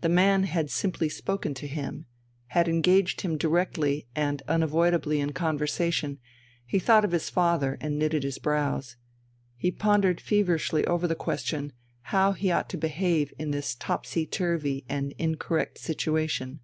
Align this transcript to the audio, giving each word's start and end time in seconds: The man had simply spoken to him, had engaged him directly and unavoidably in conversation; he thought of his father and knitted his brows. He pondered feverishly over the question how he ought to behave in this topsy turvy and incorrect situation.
The 0.00 0.08
man 0.08 0.44
had 0.44 0.70
simply 0.70 1.10
spoken 1.10 1.52
to 1.52 1.66
him, 1.66 2.06
had 2.46 2.68
engaged 2.68 3.20
him 3.20 3.36
directly 3.36 4.06
and 4.16 4.40
unavoidably 4.48 5.20
in 5.20 5.34
conversation; 5.34 6.18
he 6.64 6.78
thought 6.78 7.04
of 7.04 7.12
his 7.12 7.28
father 7.28 7.76
and 7.78 7.98
knitted 7.98 8.22
his 8.22 8.38
brows. 8.38 8.96
He 9.58 9.70
pondered 9.70 10.22
feverishly 10.22 10.86
over 10.86 11.06
the 11.06 11.14
question 11.14 11.72
how 12.00 12.32
he 12.32 12.50
ought 12.50 12.70
to 12.70 12.78
behave 12.78 13.34
in 13.38 13.50
this 13.50 13.74
topsy 13.74 14.24
turvy 14.24 14.86
and 14.88 15.12
incorrect 15.18 15.76
situation. 15.76 16.60